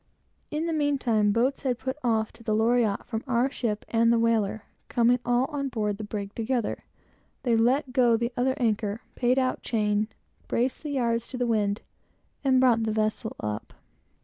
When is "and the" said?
3.89-4.17